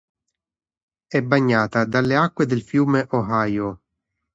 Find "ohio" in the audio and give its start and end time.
3.11-3.81